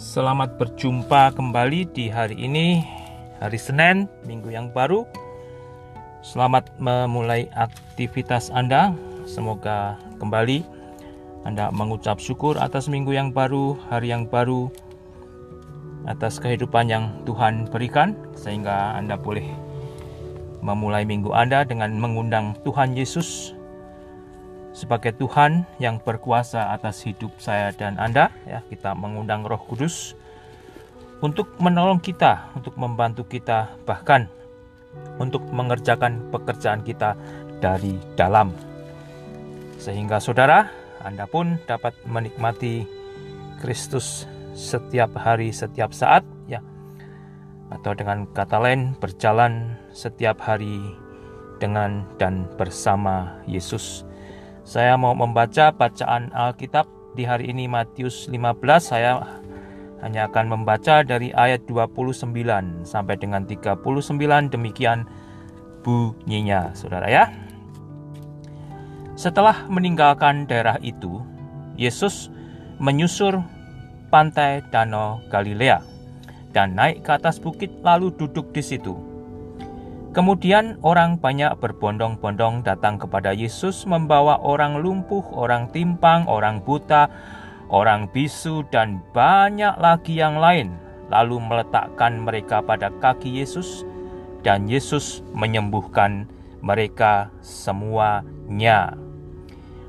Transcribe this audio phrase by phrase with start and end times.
[0.00, 2.80] Selamat berjumpa kembali di hari ini,
[3.36, 5.04] hari Senin, minggu yang baru.
[6.24, 8.96] Selamat memulai aktivitas Anda.
[9.28, 10.64] Semoga kembali
[11.44, 14.72] Anda mengucap syukur atas minggu yang baru, hari yang baru,
[16.08, 19.44] atas kehidupan yang Tuhan berikan, sehingga Anda boleh
[20.64, 23.52] memulai minggu Anda dengan mengundang Tuhan Yesus
[24.70, 30.14] sebagai Tuhan yang berkuasa atas hidup saya dan Anda ya kita mengundang Roh Kudus
[31.20, 34.30] untuk menolong kita untuk membantu kita bahkan
[35.18, 37.14] untuk mengerjakan pekerjaan kita
[37.62, 38.50] dari dalam.
[39.76, 40.70] Sehingga saudara
[41.04, 42.84] Anda pun dapat menikmati
[43.60, 44.24] Kristus
[44.56, 46.62] setiap hari setiap saat ya.
[47.70, 50.82] Atau dengan kata lain berjalan setiap hari
[51.62, 54.02] dengan dan bersama Yesus
[54.64, 58.60] saya mau membaca bacaan Alkitab di hari ini Matius 15.
[58.78, 59.40] Saya
[60.00, 62.32] hanya akan membaca dari ayat 29
[62.84, 63.82] sampai dengan 39
[64.52, 65.04] demikian
[65.84, 67.28] bunyinya, Saudara ya.
[69.16, 71.20] Setelah meninggalkan daerah itu,
[71.76, 72.32] Yesus
[72.80, 73.44] menyusur
[74.08, 75.84] pantai Danau Galilea
[76.56, 79.09] dan naik ke atas bukit lalu duduk di situ.
[80.10, 87.06] Kemudian orang banyak berbondong-bondong datang kepada Yesus membawa orang lumpuh, orang timpang, orang buta,
[87.70, 90.74] orang bisu, dan banyak lagi yang lain.
[91.14, 93.86] Lalu meletakkan mereka pada kaki Yesus
[94.42, 96.26] dan Yesus menyembuhkan
[96.58, 98.98] mereka semuanya.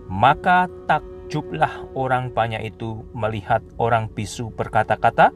[0.05, 5.33] Maka takjublah orang banyak itu melihat orang bisu berkata-kata,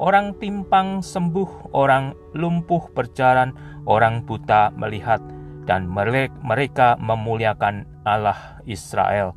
[0.00, 3.52] orang timpang sembuh, orang lumpuh berjalan,
[3.84, 5.20] orang buta melihat,
[5.68, 5.84] dan
[6.40, 9.36] mereka memuliakan Allah Israel.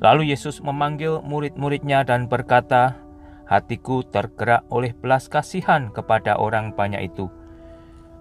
[0.00, 2.98] Lalu Yesus memanggil murid-muridnya dan berkata,
[3.44, 7.28] Hatiku tergerak oleh belas kasihan kepada orang banyak itu.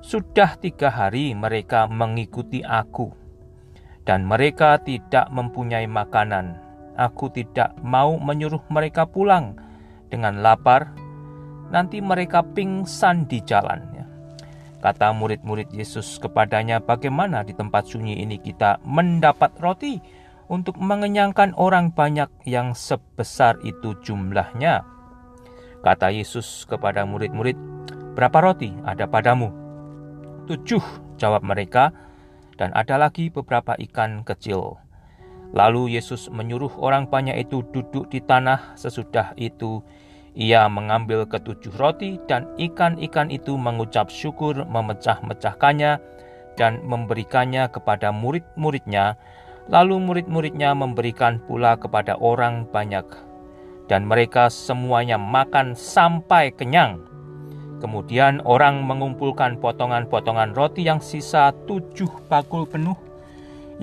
[0.04, 3.16] Sudah tiga hari mereka mengikuti aku,
[4.04, 6.60] dan mereka tidak mempunyai makanan.
[7.00, 9.56] Aku tidak mau menyuruh mereka pulang,
[10.14, 10.94] dengan lapar,
[11.74, 13.82] nanti mereka pingsan di jalan.
[13.98, 14.06] Ya.
[14.78, 19.98] Kata murid-murid Yesus kepadanya, bagaimana di tempat sunyi ini kita mendapat roti
[20.54, 24.86] untuk mengenyangkan orang banyak yang sebesar itu jumlahnya?
[25.82, 27.58] Kata Yesus kepada murid-murid,
[28.14, 29.50] berapa roti ada padamu?
[30.46, 30.84] Tujuh,
[31.18, 31.90] jawab mereka,
[32.60, 34.78] dan ada lagi beberapa ikan kecil.
[35.54, 38.74] Lalu Yesus menyuruh orang banyak itu duduk di tanah.
[38.74, 39.86] Sesudah itu,
[40.34, 46.02] ia mengambil ketujuh roti dan ikan-ikan itu mengucap syukur, memecah-mecahkannya,
[46.58, 49.18] dan memberikannya kepada murid-muridnya.
[49.70, 53.06] Lalu murid-muridnya memberikan pula kepada orang banyak,
[53.88, 57.00] dan mereka semuanya makan sampai kenyang.
[57.80, 62.96] Kemudian orang mengumpulkan potongan-potongan roti yang sisa tujuh bakul penuh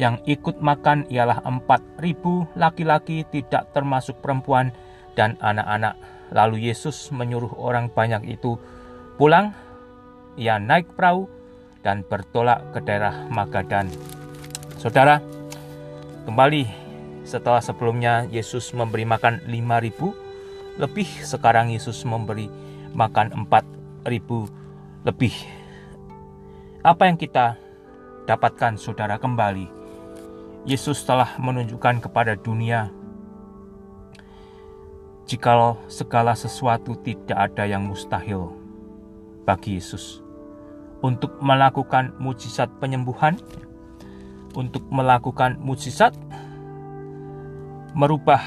[0.01, 4.73] yang ikut makan ialah empat ribu laki-laki tidak termasuk perempuan
[5.19, 5.99] dan anak-anak.
[6.31, 8.57] Lalu Yesus menyuruh orang banyak itu
[9.19, 9.53] pulang.
[10.39, 11.27] Ia naik perahu
[11.83, 13.91] dan bertolak ke daerah Magadan.
[14.79, 15.21] Saudara,
[16.25, 16.65] kembali
[17.27, 20.15] setelah sebelumnya Yesus memberi makan lima ribu,
[20.81, 22.49] lebih sekarang Yesus memberi
[22.97, 23.67] makan empat
[24.09, 24.49] ribu
[25.05, 25.35] lebih.
[26.81, 27.61] Apa yang kita
[28.25, 29.69] dapatkan saudara kembali
[30.65, 32.93] Yesus telah menunjukkan kepada dunia
[35.31, 38.51] jikalau segala sesuatu tidak ada yang mustahil
[39.47, 40.27] bagi Yesus
[41.07, 43.39] untuk melakukan mujizat penyembuhan,
[44.59, 46.11] untuk melakukan mujizat
[47.95, 48.43] merubah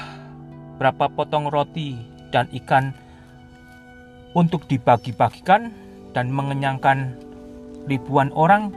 [0.76, 1.96] berapa potong roti
[2.28, 2.92] dan ikan
[4.36, 5.72] untuk dibagi-bagikan
[6.12, 7.16] dan mengenyangkan
[7.88, 8.76] ribuan orang,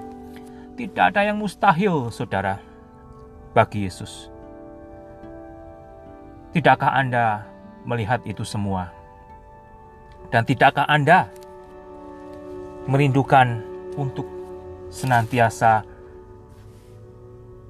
[0.79, 2.63] tidak ada yang mustahil, saudara
[3.51, 4.31] bagi Yesus.
[6.55, 7.56] Tidakkah Anda
[7.87, 8.91] melihat itu semua?
[10.27, 11.31] Dan tidakkah Anda
[12.85, 13.63] merindukan
[13.95, 14.27] untuk
[14.91, 15.87] senantiasa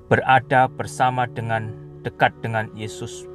[0.10, 1.70] berada bersama dengan
[2.02, 3.30] dekat dengan Yesus?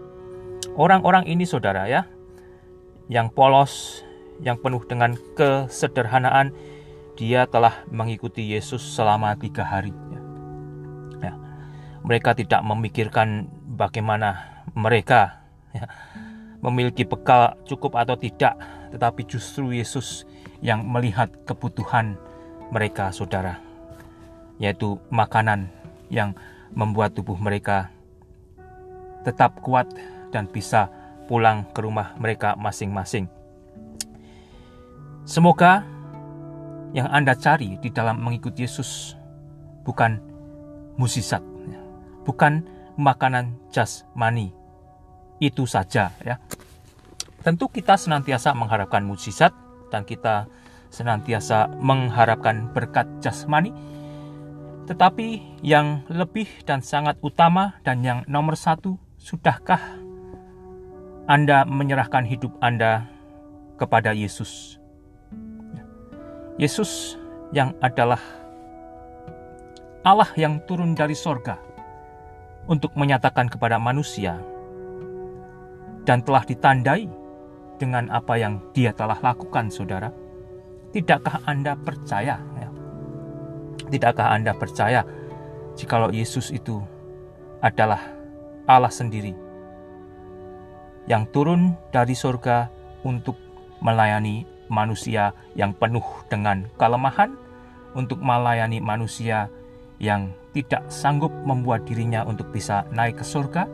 [0.75, 2.05] Orang-orang ini saudara ya,
[3.07, 4.03] yang polos,
[4.43, 6.51] yang penuh dengan kesederhanaan,
[7.15, 9.95] dia telah mengikuti Yesus selama tiga hari.
[12.03, 13.47] Mereka tidak memikirkan
[13.79, 15.87] bagaimana mereka ya,
[16.63, 18.55] memiliki bekal cukup atau tidak,
[18.95, 20.25] tetapi justru Yesus
[20.63, 22.15] yang melihat kebutuhan
[22.71, 23.59] mereka, saudara,
[24.63, 25.69] yaitu makanan
[26.09, 26.33] yang
[26.73, 27.91] membuat tubuh mereka
[29.27, 29.91] tetap kuat
[30.31, 30.89] dan bisa
[31.27, 33.27] pulang ke rumah mereka masing-masing.
[35.23, 35.87] Semoga
[36.93, 39.15] yang Anda cari di dalam mengikuti Yesus
[39.87, 40.19] bukan
[40.99, 41.43] musisat,
[42.27, 42.67] bukan
[42.99, 44.62] makanan jasmani.
[45.43, 46.39] Itu saja ya.
[47.43, 49.51] Tentu kita senantiasa mengharapkan mukjizat
[49.91, 50.47] dan kita
[50.95, 53.75] senantiasa mengharapkan berkat jasmani.
[54.87, 59.83] Tetapi yang lebih dan sangat utama dan yang nomor satu, sudahkah
[61.27, 63.11] Anda menyerahkan hidup Anda
[63.83, 64.79] kepada Yesus?
[66.61, 67.19] Yesus
[67.51, 68.23] yang adalah
[70.07, 71.59] Allah yang turun dari sorga
[72.71, 74.39] untuk menyatakan kepada manusia
[76.03, 77.07] dan telah ditandai
[77.79, 80.11] dengan apa yang dia telah lakukan, saudara.
[80.93, 82.37] Tidakkah Anda percaya?
[82.39, 82.69] Ya?
[83.89, 85.03] Tidakkah Anda percaya
[85.75, 86.85] jikalau Yesus itu
[87.65, 88.03] adalah
[88.69, 89.35] Allah sendiri
[91.11, 92.71] yang turun dari sorga
[93.03, 93.35] untuk
[93.83, 97.35] melayani manusia yang penuh dengan kelemahan,
[97.99, 99.51] untuk melayani manusia
[99.99, 103.67] yang tidak sanggup membuat dirinya untuk bisa naik ke surga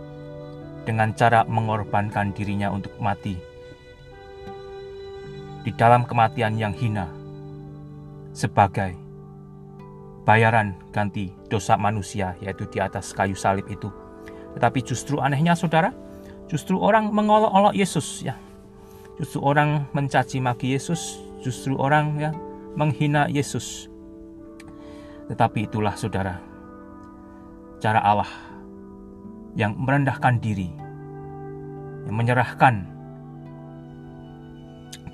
[0.89, 3.37] dengan cara mengorbankan dirinya untuk mati
[5.61, 7.13] di dalam kematian yang hina
[8.33, 8.97] sebagai
[10.25, 13.93] bayaran ganti dosa manusia yaitu di atas kayu salib itu.
[14.57, 15.93] Tetapi justru anehnya saudara,
[16.49, 18.33] justru orang mengolok-olok Yesus ya
[19.19, 22.31] Justru orang mencaci maki Yesus, justru orang ya
[22.79, 23.91] menghina Yesus.
[25.27, 26.39] Tetapi itulah saudara,
[27.83, 28.31] cara Allah
[29.57, 30.69] yang merendahkan diri,
[32.09, 32.85] yang menyerahkan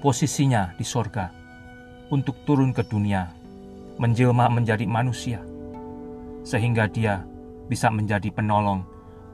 [0.00, 1.31] posisinya di sorga
[2.10, 3.31] untuk turun ke dunia,
[3.96, 5.40] menjelma menjadi manusia,
[6.44, 7.25] sehingga dia
[7.70, 8.84] bisa menjadi penolong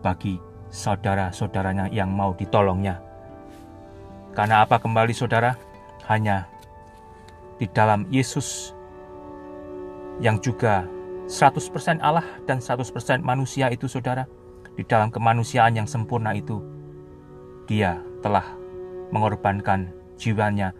[0.00, 0.38] bagi
[0.70, 3.02] saudara-saudaranya yang mau ditolongnya.
[4.30, 5.58] Karena apa kembali saudara?
[6.06, 6.46] Hanya
[7.58, 8.72] di dalam Yesus
[10.22, 10.86] yang juga
[11.26, 14.26] 100% Allah dan 100% manusia itu saudara,
[14.74, 16.62] di dalam kemanusiaan yang sempurna itu,
[17.66, 18.44] dia telah
[19.10, 20.74] mengorbankan jiwanya,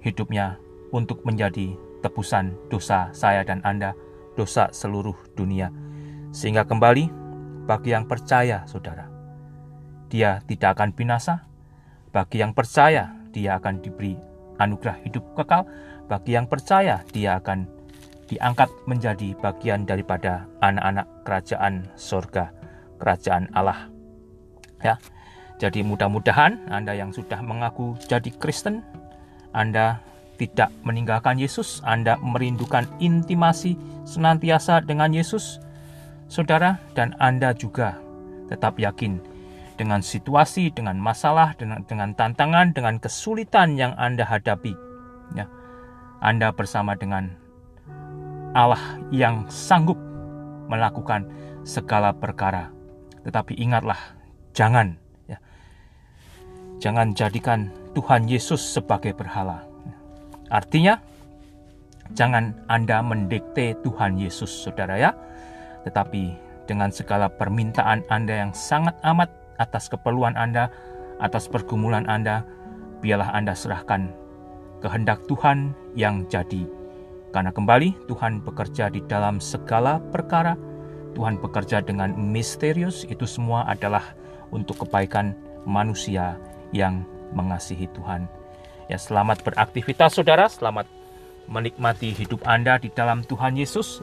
[0.00, 0.56] hidupnya
[0.94, 3.92] untuk menjadi tebusan dosa saya dan Anda,
[4.36, 5.68] dosa seluruh dunia.
[6.32, 7.10] Sehingga kembali,
[7.68, 9.06] bagi yang percaya saudara,
[10.08, 11.44] dia tidak akan binasa,
[12.10, 14.18] bagi yang percaya, dia akan diberi
[14.58, 15.62] anugerah hidup kekal.
[16.10, 17.70] Bagi yang percaya, dia akan
[18.26, 22.50] diangkat menjadi bagian daripada anak-anak kerajaan surga,
[23.00, 23.88] kerajaan Allah.
[24.84, 25.00] Ya.
[25.60, 28.80] Jadi mudah-mudahan Anda yang sudah mengaku jadi Kristen,
[29.52, 30.00] Anda
[30.40, 33.76] tidak meninggalkan Yesus, Anda merindukan intimasi
[34.08, 35.60] senantiasa dengan Yesus,
[36.32, 38.00] saudara, dan Anda juga
[38.48, 39.20] tetap yakin
[39.76, 44.72] dengan situasi, dengan masalah, dengan, dengan tantangan, dengan kesulitan yang Anda hadapi.
[45.36, 45.44] Ya.
[46.24, 47.36] Anda bersama dengan
[48.56, 50.00] Allah yang sanggup
[50.72, 51.28] melakukan
[51.68, 52.79] segala perkara.
[53.26, 53.98] Tetapi ingatlah,
[54.56, 54.96] jangan
[55.28, 55.38] ya,
[56.80, 59.66] jangan jadikan Tuhan Yesus sebagai berhala.
[60.50, 60.98] Artinya,
[62.16, 65.12] jangan Anda mendikte Tuhan Yesus, saudara ya.
[65.86, 66.34] Tetapi
[66.66, 70.72] dengan segala permintaan Anda yang sangat amat atas keperluan Anda,
[71.20, 72.42] atas pergumulan Anda,
[73.04, 74.20] biarlah Anda serahkan
[74.80, 76.64] kehendak Tuhan yang jadi.
[77.30, 80.58] Karena kembali Tuhan bekerja di dalam segala perkara,
[81.14, 84.14] Tuhan bekerja dengan misterius, itu semua adalah
[84.54, 85.34] untuk kebaikan
[85.66, 86.38] manusia
[86.70, 87.02] yang
[87.34, 88.26] mengasihi Tuhan.
[88.90, 90.86] Ya, selamat beraktivitas saudara, selamat
[91.50, 94.02] menikmati hidup Anda di dalam Tuhan Yesus.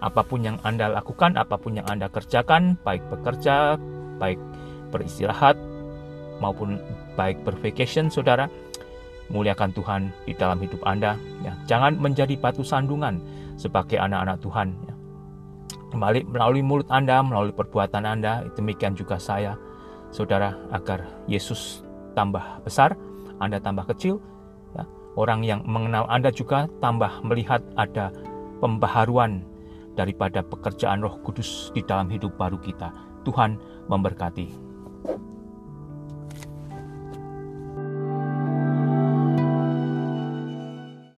[0.00, 3.76] Apa pun yang Anda lakukan, apa pun yang Anda kerjakan, baik bekerja,
[4.20, 4.38] baik
[4.90, 5.54] beristirahat
[6.42, 6.76] maupun
[7.14, 8.50] baik bervacation saudara
[9.30, 11.14] muliakan Tuhan di dalam hidup Anda
[11.46, 13.22] ya jangan menjadi batu sandungan
[13.54, 14.74] sebagai anak-anak Tuhan
[15.90, 19.58] Kembali melalui mulut Anda, melalui perbuatan Anda, demikian juga saya,
[20.14, 21.82] saudara, agar Yesus
[22.14, 22.94] tambah besar,
[23.42, 24.22] Anda tambah kecil,
[24.78, 24.86] ya.
[25.18, 28.14] orang yang mengenal Anda juga tambah melihat ada
[28.62, 29.42] pembaharuan
[29.98, 32.94] daripada pekerjaan Roh Kudus di dalam hidup baru kita.
[33.26, 33.58] Tuhan
[33.90, 34.69] memberkati.